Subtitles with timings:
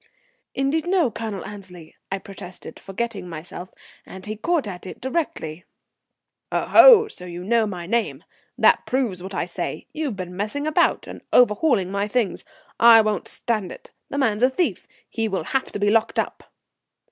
[0.55, 3.71] "Indeed no, Colonel Annesley," I protested, forgetting myself;
[4.03, 5.63] and he caught at it directly.
[6.51, 8.23] "Oho, so you know my name!
[8.57, 9.85] That proves what I say.
[9.93, 12.43] You've been messing about and overhauling my things.
[12.79, 13.91] I won't stand it.
[14.09, 14.87] The man's a thief.
[15.07, 16.51] He will have to be locked up."